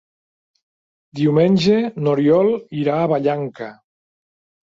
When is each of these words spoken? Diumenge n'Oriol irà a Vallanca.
Diumenge 1.19 1.75
n'Oriol 2.05 2.49
irà 2.85 2.97
a 3.01 3.09
Vallanca. 3.13 3.71